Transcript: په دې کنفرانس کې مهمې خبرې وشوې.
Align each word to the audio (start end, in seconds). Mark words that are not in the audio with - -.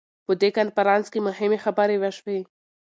په 0.25 0.33
دې 0.41 0.49
کنفرانس 0.57 1.05
کې 1.13 1.19
مهمې 1.27 1.57
خبرې 1.65 1.97
وشوې. 1.99 2.39